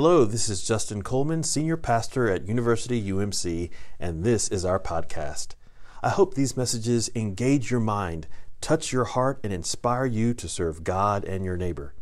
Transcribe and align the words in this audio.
Hello, 0.00 0.24
this 0.24 0.48
is 0.48 0.62
Justin 0.62 1.02
Coleman, 1.02 1.42
Senior 1.42 1.76
Pastor 1.76 2.30
at 2.30 2.46
University 2.46 3.02
UMC, 3.10 3.68
and 3.98 4.22
this 4.22 4.48
is 4.48 4.64
our 4.64 4.78
podcast. 4.78 5.56
I 6.04 6.10
hope 6.10 6.34
these 6.34 6.56
messages 6.56 7.10
engage 7.16 7.72
your 7.72 7.80
mind, 7.80 8.28
touch 8.60 8.92
your 8.92 9.06
heart, 9.06 9.40
and 9.42 9.52
inspire 9.52 10.06
you 10.06 10.34
to 10.34 10.48
serve 10.48 10.84
God 10.84 11.24
and 11.24 11.44
your 11.44 11.56
neighbor. 11.56 11.94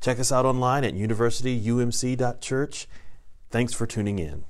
Check 0.00 0.20
us 0.20 0.30
out 0.30 0.46
online 0.46 0.84
at 0.84 0.94
universityumc.church. 0.94 2.86
Thanks 3.50 3.74
for 3.74 3.84
tuning 3.84 4.20
in. 4.20 4.44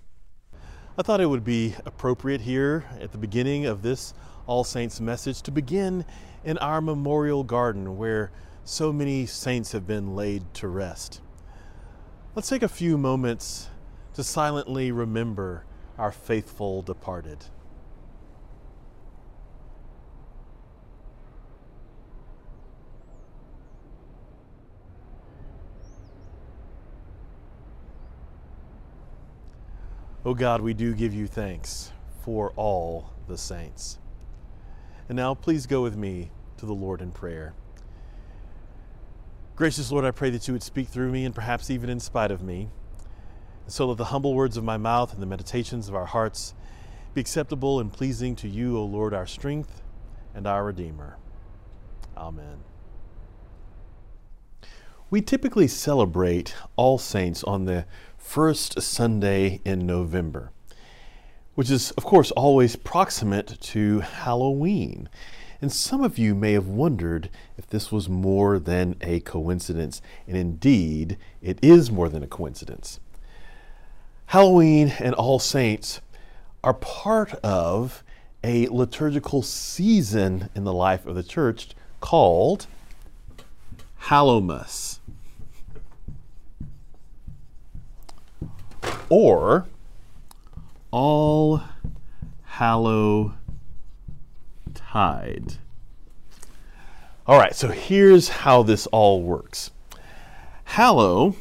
I 0.99 1.03
thought 1.03 1.23
it 1.23 1.31
would 1.31 1.43
be 1.43 1.77
appropriate 1.87 2.43
here 2.43 2.85
at 3.01 3.13
the 3.13 3.19
beginning 3.19 3.65
of 3.65 3.81
this 3.81 4.13
All 4.47 4.63
Saints 4.63 5.01
message 5.01 5.41
to 5.41 5.51
begin 5.51 6.05
in 6.45 6.59
our 6.59 6.83
memorial 6.83 7.45
garden 7.45 7.97
where 7.97 8.31
so 8.63 8.93
many 8.93 9.25
saints 9.25 9.73
have 9.73 9.87
been 9.87 10.15
laid 10.15 10.53
to 10.53 10.69
rest. 10.69 11.23
Let's 12.37 12.49
take 12.49 12.65
a 12.65 12.69
few 12.69 12.99
moments 12.99 13.69
to 14.15 14.25
silently 14.25 14.91
remember 14.91 15.65
our 15.97 16.11
faithful 16.11 16.83
departed. 16.83 17.45
O 30.27 30.31
oh 30.31 30.35
God, 30.35 30.61
we 30.61 30.75
do 30.75 30.93
give 30.93 31.15
you 31.15 31.29
thanks 31.29 31.93
for 32.25 32.51
all 32.57 33.13
the 33.29 33.39
saints. 33.39 34.01
And 35.09 35.15
now 35.15 35.35
please 35.35 35.67
go 35.67 35.83
with 35.83 35.97
me 35.97 36.33
to 36.57 36.67
the 36.67 36.75
Lord 36.75 37.01
in 37.01 37.13
prayer. 37.13 37.55
Gracious 39.57 39.93
Lord, 39.93 40.05
I 40.05 40.11
pray 40.11 40.31
that 40.31 40.49
you 40.49 40.53
would 40.53 40.65
speak 40.65 40.89
through 40.89 41.13
me 41.13 41.25
and 41.25 41.33
perhaps 41.33 41.71
even 41.71 41.89
in 41.89 42.01
spite 42.01 42.33
of 42.33 42.43
me, 42.43 42.71
so 43.69 43.87
that 43.87 43.99
the 43.99 44.07
humble 44.07 44.35
words 44.35 44.57
of 44.57 44.65
my 44.65 44.77
mouth 44.77 45.13
and 45.13 45.23
the 45.23 45.27
meditations 45.27 45.89
of 45.89 45.95
our 45.95 46.07
hearts 46.07 46.55
be 47.15 47.21
acceptable 47.21 47.79
and 47.79 47.93
pleasing 47.93 48.35
to 48.35 48.49
you, 48.49 48.77
O 48.77 48.85
Lord, 48.85 49.15
our 49.15 49.29
strength 49.29 49.81
and 50.35 50.49
our 50.49 50.65
Redeemer. 50.65 51.19
Amen. 52.17 52.65
We 55.09 55.21
typically 55.23 55.69
celebrate 55.69 56.57
All 56.75 56.99
Saints 56.99 57.45
on 57.45 57.67
the 57.67 57.87
first 58.19 58.83
Sunday 58.83 59.61
in 59.65 59.87
November, 59.87 60.51
which 61.55 61.71
is, 61.71 61.93
of 61.93 62.05
course, 62.05 62.33
always 62.33 62.75
proximate 62.75 63.61
to 63.61 64.01
Halloween. 64.01 65.09
And 65.65 65.73
some 65.73 66.05
of 66.05 66.19
you 66.19 66.35
may 66.35 66.53
have 66.53 66.69
wondered 66.69 67.31
if 67.57 67.67
this 67.67 67.91
was 67.91 68.07
more 68.07 68.59
than 68.59 68.97
a 69.01 69.21
coincidence, 69.21 70.03
and 70.29 70.37
indeed, 70.37 71.17
it 71.41 71.59
is 71.63 71.91
more 71.91 72.11
than 72.11 72.23
a 72.23 72.27
coincidence. 72.27 73.01
Halloween 74.27 74.93
and 74.99 75.15
All 75.15 75.39
Saints 75.39 76.03
are 76.63 76.75
part 76.75 77.33
of 77.37 78.05
a 78.45 78.67
liturgical 78.67 79.41
season 79.41 80.51
in 80.55 80.65
the 80.65 80.73
life 80.75 81.07
of 81.07 81.15
the 81.15 81.23
church 81.23 81.71
called 81.99 82.67
Hallowmas. 84.01 85.01
or 89.09 89.67
All 90.91 91.63
Hallow 92.43 93.33
Tide. 94.95 95.55
All 97.27 97.37
right, 97.37 97.53
so 97.53 97.67
here's 97.67 98.29
how 98.29 98.63
this 98.63 98.87
all 98.87 99.25
works. 99.25 99.73
Hallow 100.63 101.35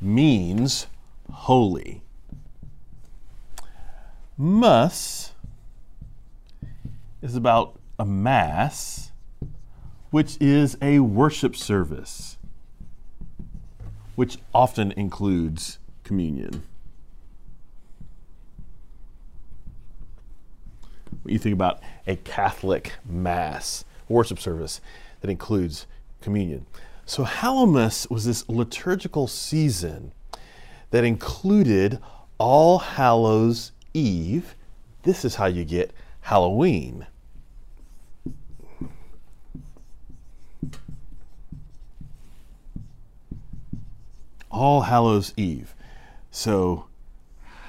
means 0.00 0.88
holy. 1.30 2.02
Mas 4.36 5.34
is 7.22 7.36
about 7.36 7.78
a 7.96 8.04
mass, 8.04 9.12
which 10.10 10.36
is 10.40 10.76
a 10.82 10.98
worship 10.98 11.54
service 11.54 12.38
which 14.16 14.38
often 14.52 14.90
includes 14.96 15.78
communion. 16.02 16.64
When 21.26 21.32
you 21.32 21.40
think 21.40 21.54
about 21.54 21.80
a 22.06 22.14
Catholic 22.14 22.92
Mass 23.04 23.84
worship 24.08 24.38
service 24.38 24.80
that 25.22 25.28
includes 25.28 25.88
communion. 26.20 26.66
So, 27.04 27.24
Hallowmas 27.24 28.08
was 28.08 28.24
this 28.24 28.48
liturgical 28.48 29.26
season 29.26 30.12
that 30.92 31.02
included 31.02 31.98
All 32.38 32.78
Hallows 32.78 33.72
Eve. 33.92 34.54
This 35.02 35.24
is 35.24 35.34
how 35.34 35.46
you 35.46 35.64
get 35.64 35.90
Halloween. 36.20 37.08
All 44.48 44.82
Hallows 44.82 45.34
Eve. 45.36 45.74
So, 46.30 46.86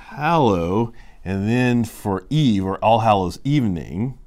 Hallow, 0.09 0.93
and 1.27 1.45
then 1.49 1.83
for 1.83 2.25
Eve, 2.29 2.63
or 2.63 2.77
All 2.77 3.01
Hallows 3.01 3.37
Evening, 3.43 4.17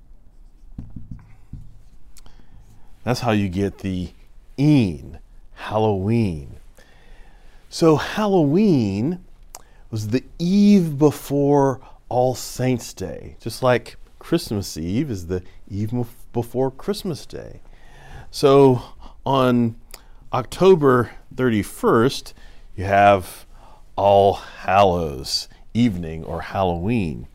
that's 3.05 3.21
how 3.21 3.31
you 3.31 3.49
get 3.49 3.79
the 3.79 4.11
een, 4.59 5.19
Halloween. 5.55 6.57
So, 7.71 7.97
Halloween 7.97 9.25
was 9.91 10.09
the 10.09 10.25
eve 10.39 10.99
before 10.99 11.81
All 12.11 12.35
Saints' 12.35 12.93
Day, 12.93 13.37
just 13.41 13.63
like 13.63 13.97
Christmas 14.19 14.77
Eve 14.77 15.11
is 15.11 15.29
the 15.29 15.43
eve 15.71 15.95
before 16.35 16.71
Christmas 16.71 17.25
Day. 17.25 17.63
So, 18.31 18.83
on 19.25 19.77
October 20.35 21.13
31st, 21.35 22.35
you 22.77 22.85
have 22.85 23.47
All 23.97 24.35
Hallows 24.35 25.49
Evening 25.75 26.25
or 26.25 26.43
Halloween. 26.43 27.27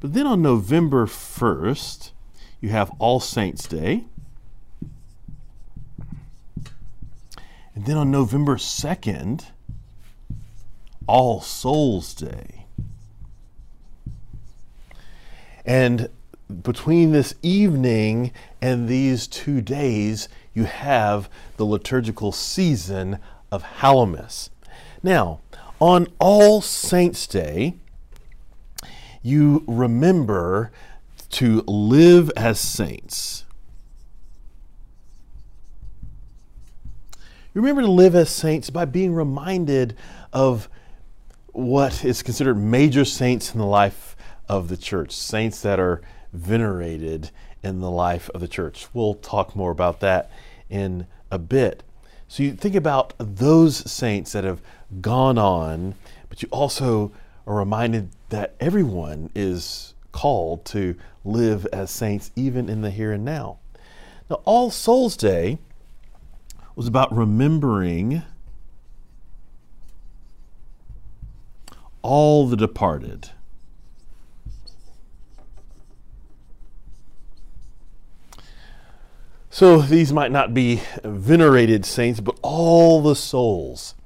But 0.00 0.14
then 0.14 0.26
on 0.26 0.42
November 0.42 1.06
1st, 1.06 2.12
you 2.60 2.70
have 2.70 2.90
All 2.98 3.20
Saints' 3.20 3.66
Day. 3.66 4.04
And 7.74 7.86
then 7.86 7.96
on 7.96 8.10
November 8.10 8.56
2nd, 8.56 9.44
All 11.06 11.40
Souls 11.40 12.14
Day. 12.14 12.66
And 15.64 16.08
between 16.62 17.12
this 17.12 17.34
evening 17.42 18.32
and 18.60 18.88
these 18.88 19.26
two 19.26 19.60
days, 19.60 20.28
you 20.52 20.64
have 20.64 21.28
the 21.56 21.64
liturgical 21.64 22.32
season 22.32 23.18
of 23.52 23.62
Hallowmas. 23.62 24.50
Now, 25.02 25.40
on 25.80 26.06
All 26.18 26.60
Saints' 26.60 27.26
Day, 27.26 27.74
you 29.22 29.64
remember 29.66 30.70
to 31.30 31.62
live 31.66 32.30
as 32.36 32.60
saints. 32.60 33.44
You 37.52 37.60
remember 37.60 37.82
to 37.82 37.90
live 37.90 38.14
as 38.14 38.30
saints 38.30 38.70
by 38.70 38.84
being 38.84 39.12
reminded 39.14 39.96
of 40.32 40.68
what 41.48 42.04
is 42.04 42.22
considered 42.22 42.56
major 42.56 43.04
saints 43.04 43.52
in 43.52 43.58
the 43.58 43.66
life 43.66 44.16
of 44.48 44.68
the 44.68 44.76
church, 44.76 45.12
saints 45.12 45.60
that 45.62 45.80
are 45.80 46.00
venerated 46.32 47.30
in 47.62 47.80
the 47.80 47.90
life 47.90 48.30
of 48.30 48.40
the 48.40 48.48
church. 48.48 48.86
We'll 48.92 49.14
talk 49.14 49.56
more 49.56 49.70
about 49.70 50.00
that 50.00 50.30
in 50.68 51.06
a 51.30 51.38
bit. 51.38 51.82
So 52.30 52.44
you 52.44 52.52
think 52.52 52.76
about 52.76 53.12
those 53.18 53.90
saints 53.90 54.30
that 54.32 54.44
have 54.44 54.62
gone 55.00 55.36
on, 55.36 55.96
but 56.28 56.40
you 56.44 56.48
also 56.52 57.10
are 57.44 57.56
reminded 57.56 58.10
that 58.28 58.54
everyone 58.60 59.30
is 59.34 59.94
called 60.12 60.64
to 60.66 60.94
live 61.24 61.66
as 61.72 61.90
saints 61.90 62.30
even 62.36 62.68
in 62.68 62.82
the 62.82 62.90
here 62.90 63.10
and 63.10 63.24
now. 63.24 63.58
Now, 64.30 64.42
All 64.44 64.70
Souls 64.70 65.16
Day 65.16 65.58
was 66.76 66.86
about 66.86 67.12
remembering 67.12 68.22
all 72.00 72.46
the 72.46 72.56
departed. 72.56 73.30
So 79.52 79.82
these 79.82 80.12
might 80.12 80.30
not 80.30 80.54
be 80.54 80.80
venerated 81.02 81.84
saints, 81.84 82.20
but 82.20 82.38
all 82.40 83.02
the 83.02 83.16
souls 83.16 83.96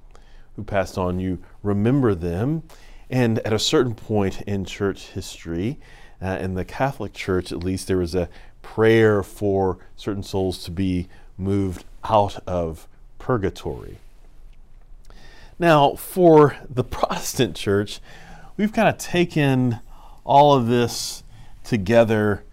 who 0.56 0.64
passed 0.64 0.96
on, 0.96 1.20
you 1.20 1.38
remember 1.62 2.14
them. 2.14 2.62
And 3.11 3.41
at 3.41 3.52
a 3.52 3.58
certain 3.58 3.94
point 3.94 4.41
in 4.43 4.64
church 4.64 5.08
history, 5.08 5.79
uh, 6.23 6.38
in 6.41 6.55
the 6.55 6.64
Catholic 6.64 7.12
Church 7.12 7.52
at 7.52 7.62
least, 7.62 7.88
there 7.88 7.99
was 7.99 8.14
a 8.14 8.31
prayer 8.62 9.23
for 9.23 9.76
certain 9.96 10.23
souls 10.23 10.64
to 10.64 10.70
be 10.70 11.08
moved 11.37 11.85
out 12.05 12.43
of 12.46 12.88
purgatory. 13.19 13.99
Now, 15.58 15.94
for 15.94 16.56
the 16.70 16.85
Protestant 16.85 17.55
church, 17.55 18.00
we've 18.56 18.73
kind 18.73 18.88
of 18.88 18.96
taken 18.96 19.81
all 20.25 20.55
of 20.55 20.69
this 20.69 21.23
together 21.64 22.44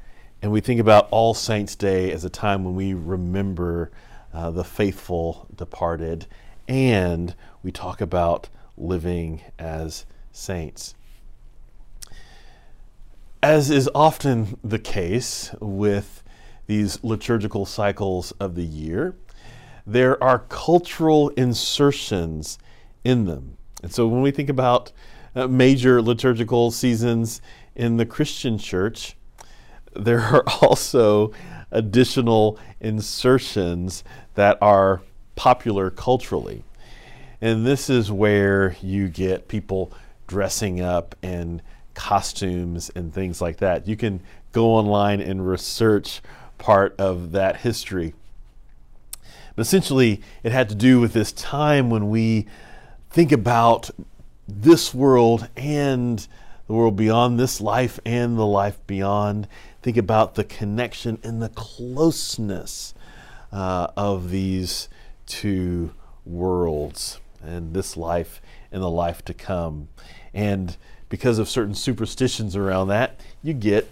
and 0.41 0.51
we 0.51 0.61
think 0.61 0.79
about 0.79 1.07
All 1.11 1.33
Saints' 1.33 1.75
Day 1.75 2.11
as 2.11 2.25
a 2.25 2.29
time 2.29 2.63
when 2.63 2.75
we 2.75 2.93
remember 2.93 3.91
uh, 4.33 4.49
the 4.49 4.63
faithful 4.63 5.47
departed 5.55 6.25
and 6.67 7.35
we 7.63 7.71
talk 7.71 8.01
about 8.01 8.49
living 8.77 9.41
as 9.59 10.05
saints. 10.31 10.95
As 13.43 13.69
is 13.69 13.89
often 13.93 14.57
the 14.63 14.79
case 14.79 15.53
with 15.59 16.23
these 16.67 17.03
liturgical 17.03 17.65
cycles 17.65 18.31
of 18.33 18.55
the 18.55 18.63
year, 18.63 19.15
there 19.85 20.21
are 20.23 20.39
cultural 20.39 21.29
insertions 21.29 22.57
in 23.03 23.25
them. 23.25 23.57
And 23.83 23.91
so 23.91 24.07
when 24.07 24.21
we 24.21 24.31
think 24.31 24.49
about 24.49 24.91
uh, 25.35 25.47
major 25.47 26.01
liturgical 26.01 26.71
seasons 26.71 27.41
in 27.75 27.97
the 27.97 28.05
Christian 28.05 28.57
church, 28.57 29.15
there 29.95 30.21
are 30.21 30.43
also 30.61 31.31
additional 31.71 32.59
insertions 32.79 34.03
that 34.35 34.57
are 34.61 35.01
popular 35.35 35.89
culturally. 35.89 36.63
And 37.41 37.65
this 37.65 37.89
is 37.89 38.11
where 38.11 38.75
you 38.81 39.07
get 39.07 39.47
people 39.47 39.91
dressing 40.27 40.81
up 40.81 41.15
in 41.21 41.61
costumes 41.93 42.91
and 42.95 43.13
things 43.13 43.41
like 43.41 43.57
that. 43.57 43.87
You 43.87 43.95
can 43.95 44.21
go 44.51 44.67
online 44.67 45.21
and 45.21 45.47
research 45.47 46.21
part 46.57 46.95
of 46.99 47.31
that 47.31 47.57
history. 47.57 48.13
But 49.55 49.63
essentially, 49.63 50.21
it 50.43 50.51
had 50.51 50.69
to 50.69 50.75
do 50.75 50.99
with 50.99 51.13
this 51.13 51.31
time 51.31 51.89
when 51.89 52.09
we 52.09 52.47
think 53.09 53.31
about 53.31 53.89
this 54.47 54.93
world 54.93 55.49
and 55.57 56.25
the 56.67 56.73
world 56.73 56.95
beyond 56.95 57.39
this 57.39 57.59
life 57.59 57.99
and 58.05 58.37
the 58.37 58.45
life 58.45 58.79
beyond. 58.87 59.47
Think 59.81 59.97
about 59.97 60.35
the 60.35 60.43
connection 60.43 61.19
and 61.23 61.41
the 61.41 61.49
closeness 61.49 62.93
uh, 63.51 63.87
of 63.97 64.29
these 64.29 64.89
two 65.25 65.93
worlds 66.25 67.19
and 67.43 67.73
this 67.73 67.97
life 67.97 68.41
and 68.71 68.83
the 68.83 68.89
life 68.89 69.25
to 69.25 69.33
come. 69.33 69.89
And 70.33 70.77
because 71.09 71.39
of 71.39 71.49
certain 71.49 71.75
superstitions 71.75 72.55
around 72.55 72.89
that, 72.89 73.19
you 73.41 73.53
get 73.53 73.89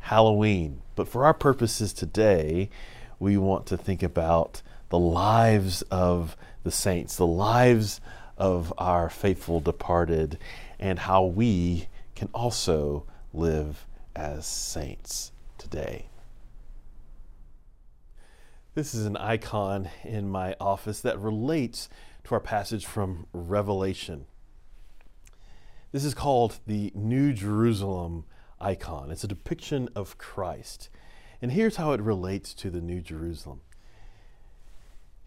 Halloween. 0.00 0.82
But 0.94 1.08
for 1.08 1.24
our 1.24 1.34
purposes 1.34 1.92
today, 1.92 2.68
we 3.18 3.36
want 3.36 3.66
to 3.66 3.76
think 3.76 4.02
about 4.02 4.62
the 4.90 4.98
lives 4.98 5.82
of 5.82 6.36
the 6.64 6.70
saints, 6.70 7.16
the 7.16 7.26
lives 7.26 8.00
of 8.36 8.72
our 8.76 9.08
faithful 9.08 9.60
departed, 9.60 10.38
and 10.78 10.98
how 11.00 11.24
we 11.24 11.88
can 12.14 12.28
also 12.34 13.04
live 13.32 13.86
as 14.20 14.44
saints 14.44 15.32
today. 15.56 16.06
This 18.74 18.94
is 18.94 19.06
an 19.06 19.16
icon 19.16 19.88
in 20.04 20.28
my 20.28 20.54
office 20.60 21.00
that 21.00 21.18
relates 21.18 21.88
to 22.24 22.34
our 22.34 22.40
passage 22.40 22.84
from 22.84 23.26
Revelation. 23.32 24.26
This 25.90 26.04
is 26.04 26.12
called 26.12 26.60
the 26.66 26.92
New 26.94 27.32
Jerusalem 27.32 28.24
icon. 28.60 29.10
It's 29.10 29.24
a 29.24 29.28
depiction 29.28 29.88
of 29.96 30.18
Christ. 30.18 30.90
And 31.40 31.52
here's 31.52 31.76
how 31.76 31.92
it 31.92 32.00
relates 32.02 32.52
to 32.54 32.68
the 32.68 32.82
New 32.82 33.00
Jerusalem. 33.00 33.62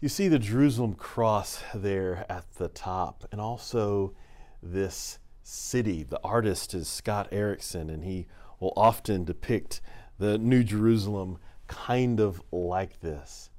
You 0.00 0.08
see 0.08 0.28
the 0.28 0.38
Jerusalem 0.38 0.94
cross 0.94 1.60
there 1.74 2.24
at 2.28 2.44
the 2.54 2.68
top, 2.68 3.26
and 3.32 3.40
also 3.40 4.14
this 4.62 5.18
city. 5.42 6.04
The 6.04 6.20
artist 6.22 6.74
is 6.74 6.86
Scott 6.86 7.26
Erickson, 7.32 7.90
and 7.90 8.04
he 8.04 8.28
will 8.60 8.72
often 8.76 9.24
depict 9.24 9.80
the 10.18 10.38
New 10.38 10.62
Jerusalem 10.62 11.38
kind 11.66 12.20
of 12.20 12.42
like 12.52 13.00
this. 13.00 13.50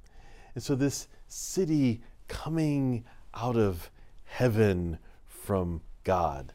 And 0.54 0.62
so, 0.62 0.74
this 0.74 1.08
city 1.28 2.02
coming 2.28 3.04
out 3.34 3.56
of 3.56 3.90
heaven 4.24 4.98
from 5.24 5.82
God. 6.04 6.52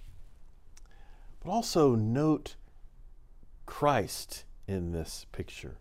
But 1.43 1.51
also 1.51 1.95
note 1.95 2.55
Christ 3.65 4.45
in 4.67 4.91
this 4.91 5.25
picture. 5.31 5.77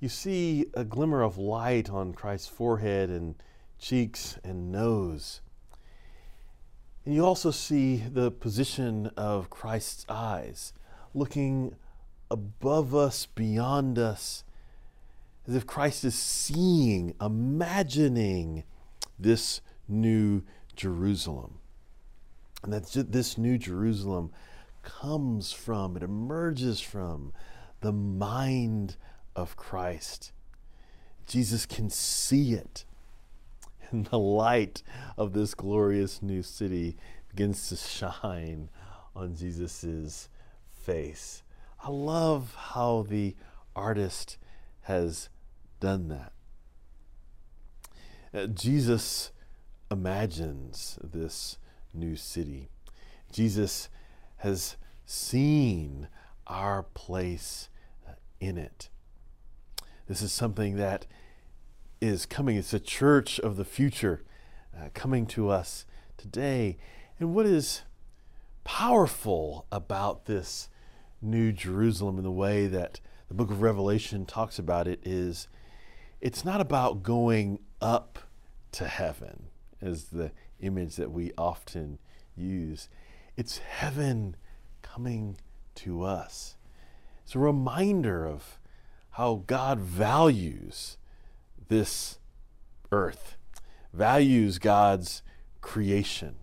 You 0.00 0.08
see 0.08 0.66
a 0.74 0.84
glimmer 0.84 1.22
of 1.22 1.38
light 1.38 1.88
on 1.88 2.12
Christ's 2.12 2.48
forehead 2.48 3.10
and 3.10 3.36
cheeks 3.78 4.38
and 4.44 4.70
nose. 4.70 5.40
And 7.04 7.14
you 7.14 7.24
also 7.24 7.50
see 7.50 7.96
the 7.96 8.30
position 8.30 9.10
of 9.16 9.50
Christ's 9.50 10.06
eyes, 10.08 10.72
looking 11.14 11.74
above 12.30 12.94
us, 12.94 13.26
beyond 13.26 13.98
us, 13.98 14.44
as 15.46 15.54
if 15.54 15.66
Christ 15.66 16.04
is 16.04 16.14
seeing, 16.14 17.14
imagining 17.20 18.64
this 19.18 19.60
new 19.86 20.42
Jerusalem. 20.74 21.58
And 22.62 22.72
that 22.72 23.12
this 23.12 23.36
new 23.36 23.58
Jerusalem 23.58 24.32
comes 24.82 25.52
from, 25.52 25.96
it 25.96 26.02
emerges 26.02 26.80
from 26.80 27.32
the 27.80 27.92
mind 27.92 28.96
of 29.36 29.56
Christ. 29.56 30.32
Jesus 31.26 31.66
can 31.66 31.90
see 31.90 32.54
it. 32.54 32.84
And 33.90 34.06
the 34.06 34.18
light 34.18 34.82
of 35.16 35.34
this 35.34 35.54
glorious 35.54 36.22
new 36.22 36.42
city 36.42 36.96
begins 37.28 37.68
to 37.68 37.76
shine 37.76 38.70
on 39.14 39.36
Jesus' 39.36 40.28
face. 40.84 41.42
I 41.82 41.90
love 41.90 42.54
how 42.54 43.06
the 43.08 43.34
artist 43.74 44.36
has 44.82 45.28
done 45.80 46.08
that. 46.08 46.32
Uh, 48.32 48.46
Jesus 48.46 49.32
imagines 49.90 50.98
this 51.02 51.58
new 51.92 52.16
city. 52.16 52.68
Jesus 53.32 53.88
has 54.38 54.76
seen 55.06 56.08
our 56.46 56.82
place 56.82 57.68
in 58.40 58.58
it. 58.58 58.88
This 60.06 60.20
is 60.20 60.32
something 60.32 60.76
that 60.76 61.06
is 62.00 62.26
coming. 62.26 62.56
It's 62.56 62.74
a 62.74 62.80
church 62.80 63.40
of 63.40 63.56
the 63.56 63.64
future 63.64 64.22
uh, 64.76 64.88
coming 64.92 65.26
to 65.26 65.48
us 65.48 65.86
today. 66.16 66.76
And 67.18 67.34
what 67.34 67.46
is 67.46 67.82
powerful 68.64 69.66
about 69.70 70.26
this 70.26 70.68
New 71.20 71.52
Jerusalem 71.52 72.18
in 72.18 72.24
the 72.24 72.30
way 72.30 72.66
that 72.66 73.00
the 73.28 73.34
book 73.34 73.50
of 73.50 73.62
Revelation 73.62 74.26
talks 74.26 74.58
about 74.58 74.86
it 74.86 75.00
is 75.04 75.48
it's 76.20 76.44
not 76.44 76.60
about 76.60 77.02
going 77.02 77.58
up 77.80 78.18
to 78.72 78.88
heaven, 78.88 79.48
as 79.80 80.04
the 80.04 80.32
image 80.60 80.96
that 80.96 81.10
we 81.12 81.32
often 81.36 81.98
use. 82.36 82.88
It's 83.36 83.58
heaven 83.58 84.36
coming 84.82 85.36
to 85.76 86.02
us. 86.02 86.56
It's 87.24 87.34
a 87.34 87.38
reminder 87.38 88.26
of 88.26 88.58
how 89.10 89.42
God 89.46 89.78
values 89.78 90.98
this 91.68 92.18
earth, 92.92 93.36
values 93.92 94.58
God's 94.58 95.22
creation. 95.60 96.36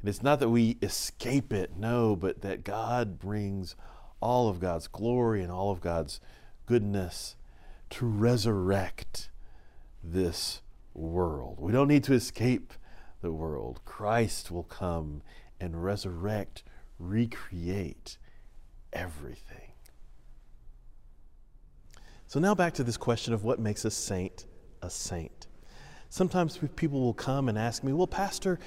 And 0.00 0.08
it's 0.08 0.22
not 0.22 0.40
that 0.40 0.48
we 0.48 0.78
escape 0.82 1.52
it, 1.52 1.76
no, 1.76 2.16
but 2.16 2.40
that 2.42 2.64
God 2.64 3.18
brings 3.18 3.76
all 4.20 4.48
of 4.48 4.60
God's 4.60 4.86
glory 4.86 5.42
and 5.42 5.52
all 5.52 5.70
of 5.70 5.80
God's 5.80 6.20
goodness 6.66 7.36
to 7.90 8.06
resurrect 8.06 9.30
this 10.02 10.62
world. 10.94 11.58
We 11.60 11.72
don't 11.72 11.88
need 11.88 12.04
to 12.04 12.14
escape 12.14 12.72
the 13.20 13.32
world. 13.32 13.80
Christ 13.84 14.50
will 14.50 14.64
come 14.64 15.22
and 15.60 15.84
resurrect, 15.84 16.62
recreate 16.98 18.16
everything. 18.92 19.72
So, 22.26 22.38
now 22.38 22.54
back 22.54 22.74
to 22.74 22.84
this 22.84 22.96
question 22.96 23.34
of 23.34 23.42
what 23.44 23.58
makes 23.58 23.84
a 23.84 23.90
saint 23.90 24.46
a 24.82 24.90
saint. 24.90 25.46
Sometimes 26.08 26.58
people 26.76 27.00
will 27.00 27.14
come 27.14 27.48
and 27.48 27.58
ask 27.58 27.84
me, 27.84 27.92
Well, 27.92 28.06
Pastor, 28.06 28.58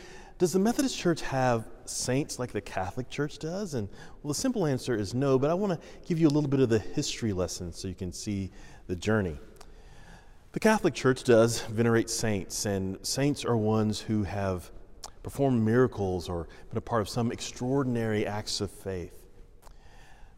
does 0.43 0.51
the 0.51 0.59
Methodist 0.59 0.97
Church 0.97 1.21
have 1.21 1.63
saints 1.85 2.37
like 2.37 2.51
the 2.51 2.59
Catholic 2.59 3.09
Church 3.09 3.39
does? 3.39 3.75
And 3.75 3.87
well, 4.21 4.27
the 4.33 4.37
simple 4.37 4.65
answer 4.65 4.93
is 4.93 5.13
no, 5.13 5.39
but 5.39 5.49
I 5.49 5.53
want 5.53 5.71
to 5.71 5.87
give 6.05 6.19
you 6.19 6.27
a 6.27 6.33
little 6.35 6.49
bit 6.49 6.59
of 6.59 6.67
the 6.67 6.79
history 6.79 7.31
lesson 7.31 7.71
so 7.71 7.87
you 7.87 7.93
can 7.93 8.11
see 8.11 8.51
the 8.87 8.95
journey. 8.97 9.39
The 10.51 10.59
Catholic 10.59 10.95
Church 10.95 11.23
does 11.23 11.61
venerate 11.61 12.09
saints, 12.09 12.65
and 12.65 12.97
saints 13.03 13.45
are 13.45 13.55
ones 13.55 14.01
who 14.01 14.23
have 14.23 14.69
performed 15.23 15.63
miracles 15.63 16.27
or 16.27 16.49
been 16.67 16.77
a 16.77 16.81
part 16.81 17.01
of 17.01 17.07
some 17.07 17.31
extraordinary 17.31 18.27
acts 18.27 18.59
of 18.59 18.69
faith. 18.69 19.25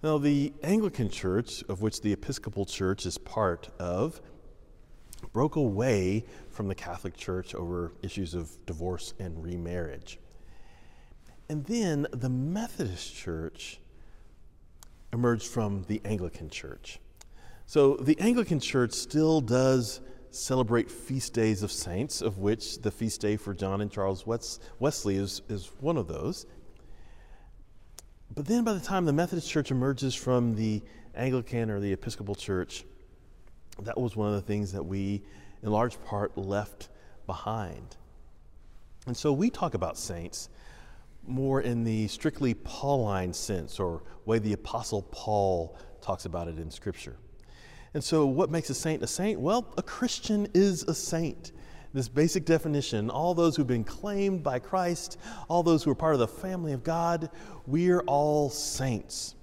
Now, 0.03 0.19
the 0.19 0.53
Anglican 0.61 1.09
Church, 1.09 1.63
of 1.67 1.81
which 1.81 2.01
the 2.01 2.13
Episcopal 2.13 2.67
Church 2.67 3.07
is 3.07 3.17
part 3.17 3.69
of, 3.79 4.21
broke 5.33 5.55
away 5.55 6.25
from 6.55 6.67
the 6.69 6.75
Catholic 6.75 7.17
Church 7.17 7.53
over 7.53 7.91
issues 8.01 8.33
of 8.33 8.49
divorce 8.65 9.13
and 9.19 9.43
remarriage. 9.43 10.19
And 11.49 11.65
then 11.65 12.07
the 12.11 12.29
Methodist 12.29 13.13
Church 13.13 13.79
emerged 15.11 15.47
from 15.47 15.83
the 15.87 16.01
Anglican 16.05 16.49
Church. 16.49 16.99
So 17.65 17.97
the 17.97 18.17
Anglican 18.19 18.59
Church 18.59 18.93
still 18.93 19.41
does 19.41 19.99
celebrate 20.31 20.89
feast 20.89 21.33
days 21.33 21.61
of 21.61 21.71
saints, 21.71 22.21
of 22.21 22.37
which 22.37 22.81
the 22.81 22.91
feast 22.91 23.21
day 23.21 23.35
for 23.35 23.53
John 23.53 23.81
and 23.81 23.91
Charles 23.91 24.25
Wesley 24.79 25.17
is, 25.17 25.41
is 25.49 25.71
one 25.81 25.97
of 25.97 26.07
those. 26.07 26.45
But 28.33 28.45
then 28.45 28.63
by 28.63 28.73
the 28.73 28.79
time 28.79 29.05
the 29.05 29.13
Methodist 29.13 29.49
Church 29.49 29.71
emerges 29.71 30.15
from 30.15 30.55
the 30.55 30.81
Anglican 31.15 31.69
or 31.69 31.79
the 31.79 31.91
Episcopal 31.91 32.35
Church, 32.35 32.85
that 33.81 33.99
was 33.99 34.15
one 34.15 34.29
of 34.29 34.35
the 34.35 34.41
things 34.41 34.71
that 34.71 34.85
we, 34.85 35.23
in 35.65 35.71
large 35.71 36.01
part, 36.03 36.37
left 36.37 36.89
behind. 37.25 37.97
And 39.07 39.17
so 39.17 39.33
we 39.33 39.49
talk 39.49 39.73
about 39.73 39.97
saints 39.97 40.49
more 41.27 41.61
in 41.61 41.83
the 41.83 42.07
strictly 42.07 42.53
Pauline 42.53 43.33
sense 43.33 43.79
or 43.79 44.03
way 44.25 44.37
the 44.37 44.53
Apostle 44.53 45.01
Paul 45.11 45.75
talks 46.01 46.25
about 46.25 46.47
it 46.47 46.59
in 46.59 46.69
Scripture. 46.69 47.17
And 47.95 48.03
so, 48.03 48.27
what 48.27 48.51
makes 48.51 48.69
a 48.69 48.75
saint 48.75 49.01
a 49.01 49.07
saint? 49.07 49.39
Well, 49.39 49.73
a 49.77 49.81
Christian 49.81 50.47
is 50.53 50.83
a 50.83 50.93
saint. 50.93 51.51
This 51.93 52.09
basic 52.09 52.45
definition 52.45 53.09
all 53.09 53.33
those 53.33 53.55
who've 53.55 53.65
been 53.65 53.85
claimed 53.85 54.43
by 54.43 54.59
Christ, 54.59 55.17
all 55.47 55.63
those 55.63 55.83
who 55.83 55.89
are 55.91 55.95
part 55.95 56.13
of 56.13 56.19
the 56.19 56.27
family 56.27 56.73
of 56.73 56.83
God, 56.83 57.29
we're 57.65 58.01
all 58.01 58.49
saints. 58.49 59.35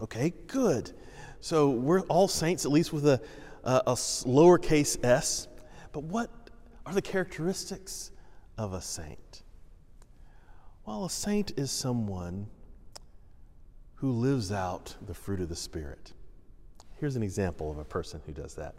Okay, 0.00 0.32
good. 0.46 0.92
So, 1.40 1.70
we're 1.70 2.02
all 2.02 2.28
saints, 2.28 2.64
at 2.64 2.70
least 2.70 2.92
with 2.92 3.06
a, 3.06 3.20
a, 3.64 3.82
a 3.86 3.94
lowercase 3.94 5.02
s. 5.04 5.48
But 5.92 6.04
what 6.04 6.30
are 6.86 6.94
the 6.94 7.02
characteristics 7.02 8.10
of 8.56 8.72
a 8.72 8.80
saint? 8.80 9.42
Well, 10.86 11.04
a 11.04 11.10
saint 11.10 11.52
is 11.56 11.70
someone 11.70 12.48
who 13.96 14.12
lives 14.12 14.50
out 14.50 14.96
the 15.06 15.14
fruit 15.14 15.40
of 15.40 15.48
the 15.48 15.56
Spirit. 15.56 16.12
Here's 16.98 17.16
an 17.16 17.22
example 17.22 17.70
of 17.70 17.78
a 17.78 17.84
person 17.84 18.20
who 18.26 18.32
does 18.32 18.54
that. 18.54 18.74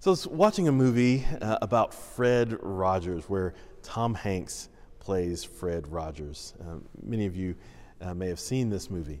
So 0.00 0.10
I 0.10 0.12
was 0.12 0.26
watching 0.26 0.68
a 0.68 0.72
movie 0.72 1.24
uh, 1.40 1.58
about 1.62 1.94
Fred 1.94 2.56
Rogers 2.60 3.28
where 3.28 3.54
Tom 3.82 4.14
Hanks 4.14 4.68
plays 4.98 5.44
Fred 5.44 5.86
Rogers. 5.86 6.54
Um, 6.60 6.84
many 7.02 7.26
of 7.26 7.36
you 7.36 7.54
uh, 8.00 8.14
may 8.14 8.28
have 8.28 8.40
seen 8.40 8.68
this 8.68 8.90
movie. 8.90 9.20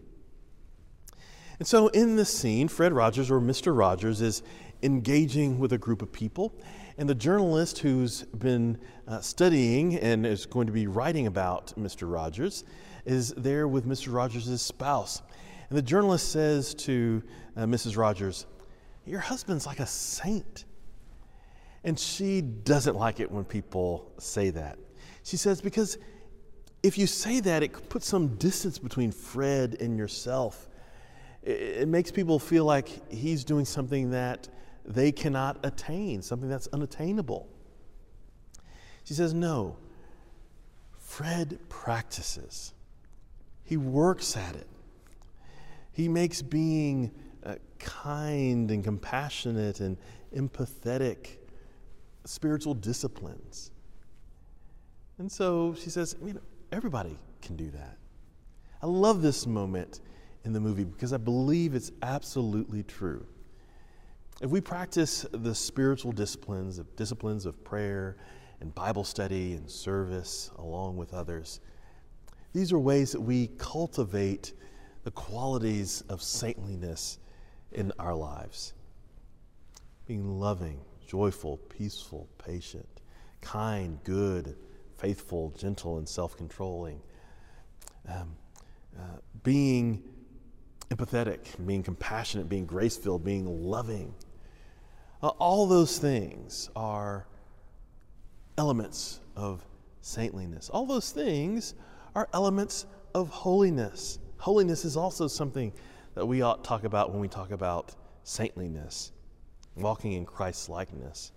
And 1.62 1.66
so 1.68 1.86
in 1.86 2.16
this 2.16 2.28
scene, 2.28 2.66
Fred 2.66 2.92
Rogers, 2.92 3.30
or 3.30 3.40
Mr. 3.40 3.72
Rogers, 3.78 4.20
is 4.20 4.42
engaging 4.82 5.60
with 5.60 5.72
a 5.72 5.78
group 5.78 6.02
of 6.02 6.10
people. 6.10 6.52
And 6.98 7.08
the 7.08 7.14
journalist 7.14 7.78
who's 7.78 8.22
been 8.22 8.80
uh, 9.06 9.20
studying 9.20 9.94
and 9.94 10.26
is 10.26 10.44
going 10.44 10.66
to 10.66 10.72
be 10.72 10.88
writing 10.88 11.28
about 11.28 11.72
Mr. 11.78 12.12
Rogers 12.12 12.64
is 13.04 13.32
there 13.36 13.68
with 13.68 13.86
Mr. 13.86 14.12
Rogers' 14.12 14.60
spouse. 14.60 15.22
And 15.68 15.78
the 15.78 15.82
journalist 15.82 16.32
says 16.32 16.74
to 16.74 17.22
uh, 17.56 17.60
Mrs. 17.60 17.96
Rogers, 17.96 18.46
Your 19.06 19.20
husband's 19.20 19.64
like 19.64 19.78
a 19.78 19.86
saint. 19.86 20.64
And 21.84 21.96
she 21.96 22.40
doesn't 22.40 22.96
like 22.96 23.20
it 23.20 23.30
when 23.30 23.44
people 23.44 24.10
say 24.18 24.50
that. 24.50 24.80
She 25.22 25.36
says, 25.36 25.60
Because 25.60 25.96
if 26.82 26.98
you 26.98 27.06
say 27.06 27.38
that, 27.38 27.62
it 27.62 27.88
puts 27.88 28.08
some 28.08 28.34
distance 28.34 28.80
between 28.80 29.12
Fred 29.12 29.76
and 29.80 29.96
yourself. 29.96 30.68
It, 31.42 31.88
makes 31.88 32.12
people 32.12 32.38
feel 32.38 32.64
like 32.64 33.12
he's 33.12 33.42
doing 33.42 33.64
something 33.64 34.10
that 34.12 34.48
they 34.84 35.10
cannot 35.10 35.58
attain, 35.64 36.22
something 36.22 36.48
that's 36.48 36.68
unattainable. 36.68 37.48
She 39.04 39.14
says, 39.14 39.34
No. 39.34 39.76
Fred 40.98 41.58
practices, 41.68 42.72
he 43.64 43.76
works 43.76 44.34
at 44.36 44.56
it. 44.56 44.66
He 45.92 46.08
makes 46.08 46.40
being 46.40 47.10
uh, 47.44 47.56
kind 47.78 48.70
and 48.70 48.82
compassionate 48.82 49.80
and 49.80 49.98
empathetic 50.34 51.36
spiritual 52.24 52.74
disciplines. 52.74 53.70
And 55.18 55.30
so 55.30 55.74
she 55.74 55.90
says, 55.90 56.16
you 56.24 56.34
know, 56.34 56.40
everybody 56.70 57.18
can 57.42 57.56
do 57.56 57.70
that. 57.70 57.98
I 58.82 58.86
love 58.86 59.22
this 59.22 59.46
moment 59.46 60.00
in 60.44 60.52
the 60.52 60.60
movie 60.60 60.84
because 60.84 61.12
I 61.12 61.18
believe 61.18 61.74
it's 61.74 61.92
absolutely 62.02 62.82
true. 62.82 63.26
If 64.40 64.50
we 64.50 64.60
practice 64.60 65.24
the 65.30 65.54
spiritual 65.54 66.12
disciplines, 66.12 66.78
of 66.78 66.96
disciplines 66.96 67.46
of 67.46 67.62
prayer 67.62 68.16
and 68.60 68.74
Bible 68.74 69.04
study 69.04 69.52
and 69.54 69.70
service 69.70 70.50
along 70.58 70.96
with 70.96 71.14
others, 71.14 71.60
these 72.52 72.72
are 72.72 72.78
ways 72.78 73.12
that 73.12 73.20
we 73.20 73.48
cultivate 73.58 74.52
the 75.04 75.10
qualities 75.12 76.02
of 76.08 76.22
saintliness 76.22 77.18
in 77.72 77.92
our 77.98 78.14
lives 78.14 78.74
being 80.06 80.38
loving, 80.40 80.80
joyful, 81.06 81.56
peaceful, 81.68 82.28
patient, 82.36 83.00
kind, 83.40 83.98
good, 84.04 84.56
faithful, 84.98 85.50
gentle, 85.56 85.98
and 85.98 86.08
self 86.08 86.36
controlling. 86.36 87.00
Um, 88.08 88.34
uh, 88.98 89.18
being 89.42 90.02
empathetic, 90.92 91.40
being 91.66 91.82
compassionate, 91.82 92.48
being 92.48 92.66
grace 92.66 92.96
filled, 92.96 93.24
being 93.24 93.46
loving. 93.46 94.14
Uh, 95.22 95.28
all 95.28 95.66
those 95.66 95.98
things 95.98 96.70
are 96.74 97.26
elements 98.58 99.20
of 99.36 99.64
saintliness. 100.00 100.68
All 100.68 100.86
those 100.86 101.10
things 101.10 101.74
are 102.14 102.28
elements 102.32 102.86
of 103.14 103.28
holiness. 103.30 104.18
Holiness 104.38 104.84
is 104.84 104.96
also 104.96 105.28
something 105.28 105.72
that 106.14 106.26
we 106.26 106.42
ought 106.42 106.62
to 106.62 106.68
talk 106.68 106.84
about 106.84 107.10
when 107.10 107.20
we 107.20 107.28
talk 107.28 107.50
about 107.52 107.94
saintliness, 108.24 109.12
walking 109.76 110.12
in 110.12 110.26
Christ's 110.26 110.68
likeness. 110.68 111.32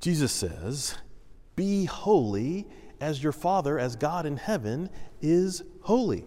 Jesus 0.00 0.32
says, 0.32 0.96
Be 1.56 1.86
holy 1.86 2.66
as 3.00 3.22
your 3.22 3.32
Father, 3.32 3.78
as 3.78 3.96
God 3.96 4.26
in 4.26 4.36
heaven, 4.36 4.90
is 5.20 5.62
holy. 5.80 6.24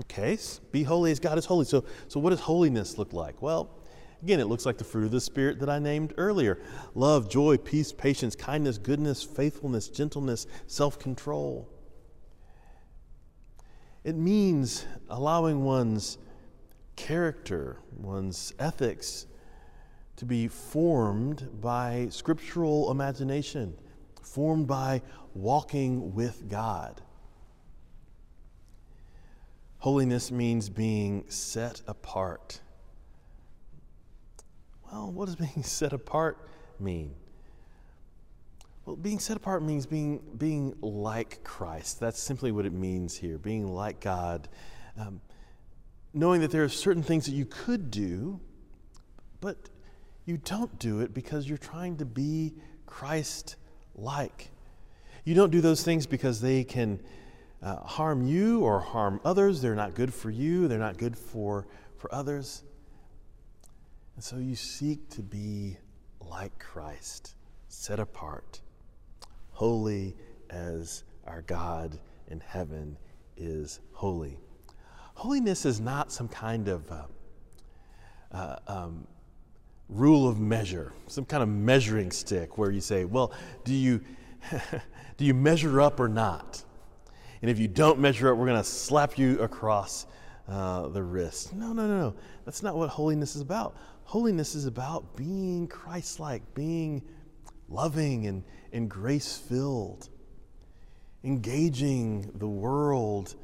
Okay, 0.00 0.38
be 0.70 0.84
holy 0.84 1.10
as 1.10 1.18
God 1.18 1.38
is 1.38 1.44
holy. 1.44 1.64
So, 1.64 1.84
so 2.06 2.20
what 2.20 2.30
does 2.30 2.40
holiness 2.40 2.98
look 2.98 3.12
like? 3.12 3.42
Well, 3.42 3.70
again, 4.22 4.38
it 4.38 4.46
looks 4.46 4.64
like 4.64 4.78
the 4.78 4.84
fruit 4.84 5.04
of 5.04 5.10
the 5.10 5.20
Spirit 5.20 5.58
that 5.58 5.68
I 5.68 5.80
named 5.80 6.14
earlier 6.16 6.60
love, 6.94 7.28
joy, 7.28 7.56
peace, 7.56 7.92
patience, 7.92 8.36
kindness, 8.36 8.78
goodness, 8.78 9.24
faithfulness, 9.24 9.88
gentleness, 9.88 10.46
self 10.66 10.98
control. 10.98 11.68
It 14.04 14.14
means 14.14 14.86
allowing 15.08 15.64
one's 15.64 16.18
character, 16.94 17.78
one's 17.96 18.54
ethics, 18.58 19.26
to 20.16 20.24
be 20.24 20.46
formed 20.46 21.60
by 21.60 22.06
scriptural 22.10 22.90
imagination, 22.90 23.74
formed 24.22 24.68
by 24.68 25.02
walking 25.34 26.14
with 26.14 26.48
God. 26.48 27.02
Holiness 29.78 30.30
means 30.30 30.68
being 30.68 31.24
set 31.28 31.82
apart. 31.86 32.60
Well, 34.90 35.12
what 35.12 35.26
does 35.26 35.36
being 35.36 35.62
set 35.62 35.92
apart 35.92 36.48
mean? 36.80 37.14
Well, 38.84 38.96
being 38.96 39.18
set 39.18 39.36
apart 39.36 39.62
means 39.62 39.86
being, 39.86 40.20
being 40.36 40.74
like 40.80 41.44
Christ. 41.44 42.00
That's 42.00 42.18
simply 42.18 42.52
what 42.52 42.64
it 42.66 42.72
means 42.72 43.14
here 43.16 43.38
being 43.38 43.68
like 43.68 44.00
God. 44.00 44.48
Um, 44.98 45.20
knowing 46.14 46.40
that 46.40 46.50
there 46.50 46.64
are 46.64 46.68
certain 46.68 47.02
things 47.02 47.26
that 47.26 47.32
you 47.32 47.44
could 47.44 47.90
do, 47.90 48.40
but 49.40 49.56
you 50.24 50.38
don't 50.38 50.78
do 50.78 51.00
it 51.00 51.14
because 51.14 51.48
you're 51.48 51.58
trying 51.58 51.98
to 51.98 52.04
be 52.04 52.54
Christ 52.86 53.56
like. 53.94 54.50
You 55.24 55.34
don't 55.34 55.50
do 55.50 55.60
those 55.60 55.84
things 55.84 56.06
because 56.06 56.40
they 56.40 56.64
can 56.64 57.00
uh, 57.62 57.76
harm 57.76 58.22
you 58.26 58.60
or 58.60 58.80
harm 58.80 59.20
others. 59.24 59.60
They're 59.60 59.74
not 59.74 59.94
good 59.94 60.12
for 60.12 60.30
you, 60.30 60.68
they're 60.68 60.78
not 60.78 60.98
good 60.98 61.16
for, 61.16 61.66
for 61.96 62.12
others. 62.14 62.62
And 64.14 64.24
so 64.24 64.36
you 64.36 64.56
seek 64.56 65.08
to 65.10 65.22
be 65.22 65.76
like 66.20 66.58
Christ, 66.58 67.34
set 67.68 68.00
apart 68.00 68.60
holy 69.58 70.14
as 70.50 71.02
our 71.26 71.42
God 71.42 71.98
in 72.28 72.38
heaven 72.38 72.96
is 73.36 73.80
holy. 73.92 74.38
Holiness 75.14 75.66
is 75.66 75.80
not 75.80 76.12
some 76.12 76.28
kind 76.28 76.68
of 76.68 76.88
uh, 76.92 77.02
uh, 78.30 78.56
um, 78.68 79.04
rule 79.88 80.28
of 80.28 80.38
measure, 80.38 80.92
some 81.08 81.24
kind 81.24 81.42
of 81.42 81.48
measuring 81.48 82.12
stick 82.12 82.56
where 82.56 82.70
you 82.70 82.80
say, 82.80 83.04
well, 83.04 83.32
do 83.64 83.74
you, 83.74 84.00
do 85.16 85.24
you 85.24 85.34
measure 85.34 85.80
up 85.80 85.98
or 85.98 86.08
not? 86.08 86.62
And 87.42 87.50
if 87.50 87.58
you 87.58 87.68
don't 87.68 87.98
measure 87.98 88.30
up, 88.30 88.38
we're 88.38 88.46
going 88.46 88.58
to 88.60 88.68
slap 88.68 89.18
you 89.18 89.38
across 89.40 90.06
uh, 90.48 90.88
the 90.88 91.02
wrist. 91.02 91.54
No, 91.54 91.72
no, 91.72 91.86
no, 91.86 91.98
no. 91.98 92.14
That's 92.44 92.62
not 92.62 92.76
what 92.76 92.88
holiness 92.88 93.36
is 93.36 93.42
about. 93.42 93.76
holiness 94.04 94.54
is 94.54 94.66
about 94.66 95.16
being 95.16 95.68
Christ 95.68 96.18
like, 96.18 96.54
being 96.54 97.02
loving 97.68 98.26
and, 98.26 98.42
and 98.72 98.88
grace 98.88 99.36
filled, 99.36 100.08
engaging 101.22 102.30
the 102.34 102.48
world 102.48 103.34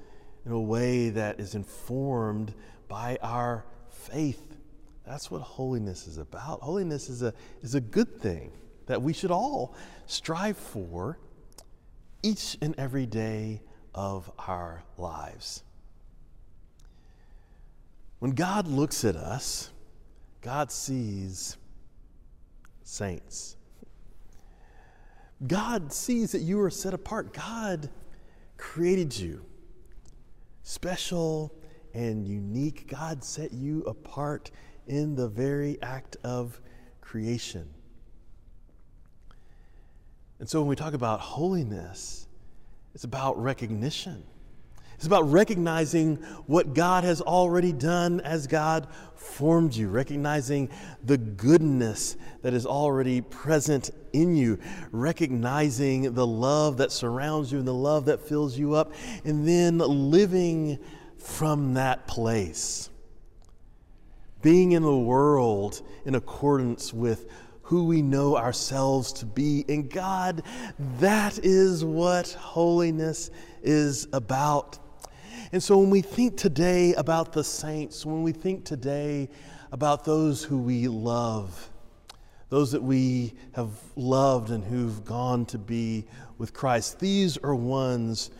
in 0.46 0.52
a 0.52 0.60
way 0.60 1.10
that 1.10 1.38
is 1.38 1.54
informed 1.54 2.54
by 2.88 3.18
our 3.22 3.64
faith. 3.90 4.56
That's 5.06 5.30
what 5.30 5.42
holiness 5.42 6.06
is 6.06 6.18
about. 6.18 6.60
Holiness 6.62 7.08
is 7.08 7.22
a, 7.22 7.34
is 7.62 7.74
a 7.74 7.80
good 7.80 8.20
thing 8.20 8.52
that 8.86 9.00
we 9.00 9.12
should 9.12 9.30
all 9.30 9.74
strive 10.06 10.56
for 10.56 11.18
each 12.22 12.56
and 12.62 12.74
every 12.78 13.06
day 13.06 13.60
of 13.94 14.30
our 14.38 14.82
lives. 14.98 15.62
When 18.18 18.32
God 18.32 18.66
looks 18.66 19.04
at 19.04 19.16
us, 19.16 19.70
God 20.40 20.70
sees 20.70 21.56
saints. 22.82 23.56
God 25.46 25.92
sees 25.92 26.32
that 26.32 26.40
you 26.40 26.60
are 26.60 26.70
set 26.70 26.94
apart. 26.94 27.34
God 27.34 27.90
created 28.56 29.16
you 29.16 29.44
special 30.62 31.54
and 31.92 32.26
unique. 32.26 32.88
God 32.88 33.22
set 33.22 33.52
you 33.52 33.82
apart 33.82 34.50
in 34.86 35.14
the 35.14 35.28
very 35.28 35.80
act 35.82 36.16
of 36.24 36.60
creation. 37.00 37.68
And 40.38 40.48
so 40.48 40.60
when 40.60 40.68
we 40.68 40.76
talk 40.76 40.94
about 40.94 41.20
holiness, 41.20 42.26
it's 42.94 43.04
about 43.04 43.42
recognition. 43.42 44.24
It's 44.94 45.06
about 45.06 45.30
recognizing 45.30 46.16
what 46.46 46.72
God 46.72 47.04
has 47.04 47.20
already 47.20 47.72
done 47.72 48.20
as 48.20 48.46
God 48.46 48.86
formed 49.16 49.74
you, 49.74 49.88
recognizing 49.88 50.70
the 51.02 51.18
goodness 51.18 52.16
that 52.42 52.54
is 52.54 52.64
already 52.64 53.20
present 53.20 53.90
in 54.12 54.36
you, 54.36 54.58
recognizing 54.92 56.14
the 56.14 56.26
love 56.26 56.76
that 56.76 56.92
surrounds 56.92 57.50
you 57.50 57.58
and 57.58 57.66
the 57.66 57.74
love 57.74 58.04
that 58.04 58.20
fills 58.20 58.56
you 58.56 58.74
up, 58.74 58.92
and 59.24 59.46
then 59.46 59.78
living 59.78 60.78
from 61.18 61.74
that 61.74 62.06
place. 62.06 62.88
Being 64.42 64.72
in 64.72 64.82
the 64.82 64.96
world 64.96 65.82
in 66.04 66.14
accordance 66.14 66.94
with 66.94 67.30
who 67.64 67.84
we 67.84 68.02
know 68.02 68.36
ourselves 68.36 69.12
to 69.14 69.26
be. 69.26 69.64
And 69.68 69.90
God, 69.90 70.42
that 71.00 71.38
is 71.42 71.84
what 71.84 72.30
holiness 72.32 73.30
is 73.62 74.06
about. 74.12 74.78
And 75.50 75.62
so 75.62 75.78
when 75.78 75.90
we 75.90 76.02
think 76.02 76.36
today 76.36 76.94
about 76.94 77.32
the 77.32 77.42
saints, 77.42 78.04
when 78.04 78.22
we 78.22 78.32
think 78.32 78.64
today 78.64 79.30
about 79.72 80.04
those 80.04 80.44
who 80.44 80.58
we 80.58 80.88
love, 80.88 81.70
those 82.50 82.70
that 82.72 82.82
we 82.82 83.32
have 83.52 83.70
loved 83.96 84.50
and 84.50 84.62
who've 84.62 85.04
gone 85.04 85.46
to 85.46 85.58
be 85.58 86.04
with 86.38 86.52
Christ, 86.52 87.00
these 87.00 87.38
are 87.38 87.54
ones 87.54 88.30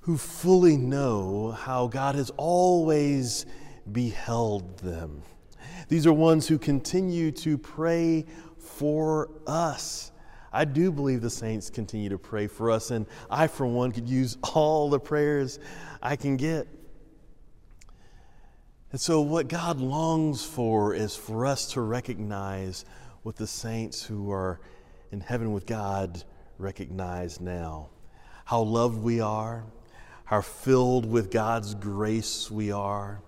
who 0.00 0.18
fully 0.18 0.76
know 0.76 1.52
how 1.52 1.86
God 1.86 2.14
has 2.16 2.30
always 2.36 3.46
beheld 3.90 4.78
them. 4.78 5.22
These 5.90 6.06
are 6.06 6.12
ones 6.14 6.48
who 6.48 6.58
continue 6.58 7.30
to 7.32 7.58
pray 7.58 8.24
for 8.58 9.28
us 9.46 10.10
I 10.52 10.64
do 10.64 10.90
believe 10.90 11.20
the 11.20 11.30
saints 11.30 11.70
continue 11.70 12.08
to 12.08 12.18
pray 12.18 12.48
for 12.48 12.70
us, 12.70 12.90
and 12.90 13.06
I, 13.30 13.46
for 13.46 13.66
one, 13.66 13.92
could 13.92 14.08
use 14.08 14.36
all 14.54 14.90
the 14.90 14.98
prayers 14.98 15.58
I 16.02 16.16
can 16.16 16.36
get. 16.36 16.66
And 18.92 19.00
so, 19.00 19.20
what 19.20 19.46
God 19.46 19.78
longs 19.80 20.44
for 20.44 20.94
is 20.94 21.14
for 21.14 21.46
us 21.46 21.72
to 21.72 21.80
recognize 21.80 22.84
what 23.22 23.36
the 23.36 23.46
saints 23.46 24.02
who 24.02 24.32
are 24.32 24.60
in 25.12 25.20
heaven 25.20 25.52
with 25.52 25.66
God 25.66 26.24
recognize 26.58 27.40
now 27.40 27.90
how 28.44 28.62
loved 28.62 28.98
we 28.98 29.20
are, 29.20 29.64
how 30.24 30.40
filled 30.40 31.06
with 31.06 31.30
God's 31.30 31.76
grace 31.76 32.50
we 32.50 32.72
are, 32.72 33.22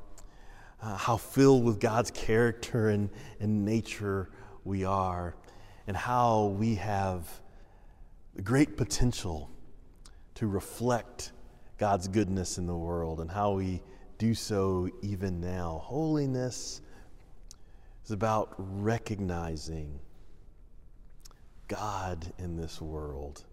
uh, 0.82 0.96
how 0.96 1.16
filled 1.16 1.64
with 1.64 1.80
God's 1.80 2.10
character 2.10 2.88
and, 2.88 3.08
and 3.40 3.64
nature 3.64 4.30
we 4.64 4.84
are 4.84 5.36
and 5.86 5.96
how 5.96 6.46
we 6.58 6.74
have 6.74 7.28
great 8.42 8.76
potential 8.76 9.50
to 10.34 10.46
reflect 10.46 11.32
God's 11.78 12.08
goodness 12.08 12.58
in 12.58 12.66
the 12.66 12.76
world 12.76 13.20
and 13.20 13.30
how 13.30 13.52
we 13.52 13.82
do 14.18 14.34
so 14.34 14.88
even 15.02 15.40
now. 15.40 15.80
Holiness 15.84 16.80
is 18.04 18.10
about 18.10 18.54
recognizing 18.58 19.98
God 21.68 22.32
in 22.38 22.56
this 22.56 22.80
world, 22.80 23.44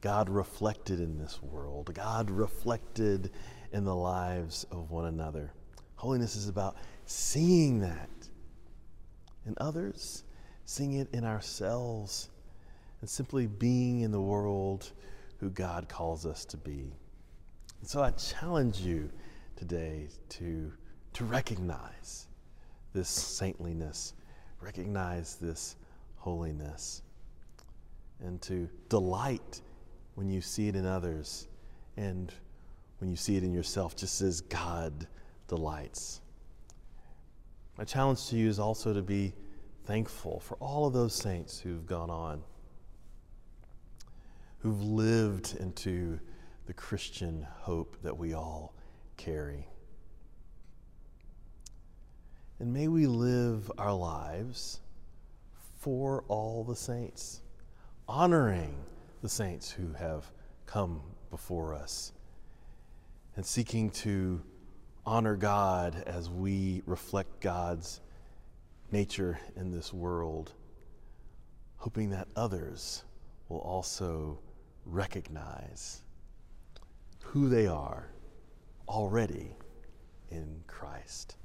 God 0.00 0.30
reflected 0.30 1.00
in 1.00 1.18
this 1.18 1.42
world, 1.42 1.92
God 1.94 2.30
reflected 2.30 3.30
in 3.72 3.84
the 3.84 3.94
lives 3.94 4.64
of 4.70 4.90
one 4.90 5.06
another. 5.06 5.52
Holiness 6.00 6.34
is 6.34 6.48
about 6.48 6.76
seeing 7.04 7.80
that 7.80 8.08
in 9.46 9.54
others 9.58 10.24
Seeing 10.70 10.92
it 10.92 11.08
in 11.12 11.24
ourselves, 11.24 12.28
and 13.00 13.10
simply 13.10 13.48
being 13.48 14.02
in 14.02 14.12
the 14.12 14.20
world 14.20 14.92
who 15.40 15.50
God 15.50 15.88
calls 15.88 16.24
us 16.24 16.44
to 16.44 16.56
be. 16.56 16.92
And 17.80 17.88
so 17.88 18.04
I 18.04 18.12
challenge 18.12 18.78
you 18.78 19.10
today 19.56 20.06
to, 20.28 20.72
to 21.14 21.24
recognize 21.24 22.28
this 22.92 23.08
saintliness, 23.08 24.14
recognize 24.60 25.34
this 25.34 25.74
holiness, 26.14 27.02
and 28.20 28.40
to 28.42 28.68
delight 28.88 29.60
when 30.14 30.30
you 30.30 30.40
see 30.40 30.68
it 30.68 30.76
in 30.76 30.86
others 30.86 31.48
and 31.96 32.32
when 32.98 33.10
you 33.10 33.16
see 33.16 33.36
it 33.36 33.42
in 33.42 33.52
yourself, 33.52 33.96
just 33.96 34.20
as 34.20 34.40
God 34.40 35.08
delights. 35.50 36.20
My 37.76 37.82
challenge 37.82 38.28
to 38.28 38.36
you 38.36 38.48
is 38.48 38.60
also 38.60 38.94
to 38.94 39.02
be 39.02 39.34
thankful 39.84 40.38
for 40.38 40.54
all 40.58 40.86
of 40.86 40.92
those 40.92 41.12
saints 41.12 41.58
who've 41.58 41.84
gone 41.84 42.08
on, 42.08 42.42
who've 44.60 44.80
lived 44.80 45.56
into 45.58 46.20
the 46.66 46.72
Christian 46.72 47.44
hope 47.58 47.96
that 48.04 48.16
we 48.16 48.32
all 48.32 48.74
carry. 49.16 49.66
And 52.60 52.72
may 52.72 52.86
we 52.86 53.06
live 53.06 53.72
our 53.76 53.92
lives 53.92 54.78
for 55.80 56.22
all 56.28 56.62
the 56.62 56.76
saints, 56.76 57.40
honoring 58.06 58.76
the 59.20 59.28
saints 59.28 59.68
who 59.68 59.94
have 59.94 60.30
come 60.66 61.00
before 61.28 61.74
us, 61.74 62.12
and 63.34 63.44
seeking 63.44 63.90
to 63.90 64.40
honor 65.06 65.36
God 65.36 66.02
as 66.06 66.28
we 66.28 66.82
reflect 66.86 67.40
God's 67.40 68.00
nature 68.92 69.38
in 69.56 69.70
this 69.70 69.92
world, 69.92 70.52
hoping 71.76 72.10
that 72.10 72.28
others 72.36 73.04
will 73.48 73.58
also 73.58 74.38
recognize 74.84 76.02
who 77.22 77.48
they 77.48 77.66
are 77.66 78.10
already 78.88 79.56
in 80.30 80.62
Christ. 80.66 81.36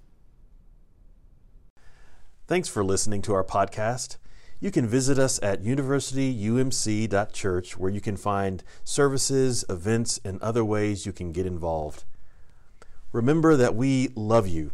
Thanks 2.47 2.67
for 2.67 2.83
listening 2.83 3.21
to 3.23 3.33
our 3.33 3.43
podcast. 3.43 4.17
You 4.59 4.71
can 4.71 4.87
visit 4.87 5.19
us 5.19 5.39
at 5.43 5.63
universityumc.church 5.63 7.77
where 7.77 7.91
you 7.91 8.01
can 8.01 8.17
find 8.17 8.63
services, 8.83 9.65
events, 9.69 10.19
and 10.23 10.41
other 10.41 10.63
ways 10.63 11.05
you 11.05 11.11
can 11.11 11.31
get 11.31 11.45
involved. 11.45 12.05
Remember 13.15 13.55
that 13.55 13.75
we 13.75 14.09
love 14.15 14.47
you. 14.47 14.71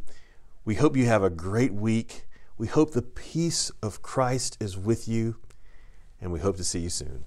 We 0.65 0.75
hope 0.75 0.97
you 0.97 1.05
have 1.05 1.23
a 1.23 1.29
great 1.29 1.73
week 1.73 2.25
we 2.61 2.67
hope 2.67 2.91
the 2.91 3.01
peace 3.01 3.71
of 3.81 4.03
Christ 4.03 4.55
is 4.59 4.77
with 4.77 5.07
you, 5.07 5.37
and 6.21 6.31
we 6.31 6.41
hope 6.41 6.57
to 6.57 6.63
see 6.63 6.77
you 6.77 6.89
soon. 6.89 7.25